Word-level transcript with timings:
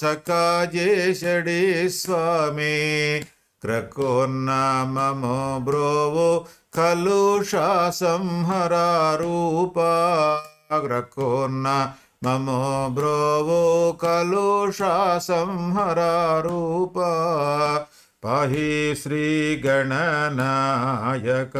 చక్కాజేషడి 0.02 1.90
స్వామి 1.96 2.76
క్రకోన్నామమో 3.62 5.60
బ్రోవు 5.60 6.46
కలుషా 6.76 7.94
సంహర 7.94 8.76
రూప 9.18 9.80
క్రకోన్న 10.82 11.94
మమో 12.26 12.90
బ్రోవో 12.90 13.94
కలుషా 14.02 15.20
సంహర 15.20 16.00
రూప 16.46 16.98
पाही 18.23 18.95
श्री 18.95 19.57
गणनायक 19.57 21.53